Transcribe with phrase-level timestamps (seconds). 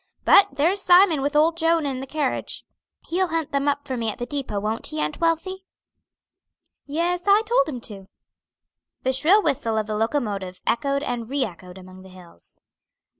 [0.25, 2.65] But there's Simon with old Joan and the carriage.
[3.09, 5.63] He'll hunt them up for me at the depot; won't he, Aunt Wealthy?"
[6.87, 8.07] "Yes, I told him to."
[9.03, 12.59] The shrill whistle of the locomotive echoed and re echoed among the hills.